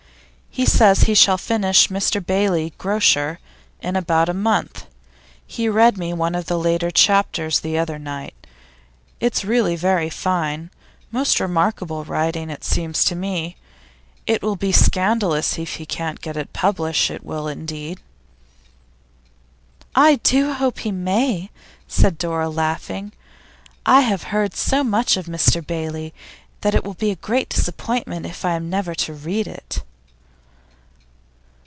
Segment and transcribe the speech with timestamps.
[0.53, 3.39] 'He says he shall finish "Mr Bailey, Grocer,"
[3.81, 4.85] in about a month.
[5.47, 8.33] He read me one of the later chapters the other night.
[9.21, 10.69] It's really very fine;
[11.09, 13.55] most remarkable writing, it seems to me.
[14.27, 18.01] It will be scandalous if he can't get it published; it will, indeed.'
[19.95, 21.49] 'I do hope he may!'
[21.87, 23.13] said Dora, laughing.
[23.85, 26.13] 'I have heard so much of "Mr Bailey,"
[26.59, 29.83] that it will be a great disappointment if I am never to read it.